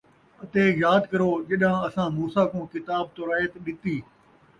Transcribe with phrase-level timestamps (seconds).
[0.41, 3.95] اَتے یاد کرو ڄَݙاں اَساں موسیٰ کوں کتاب توریت ݙِتی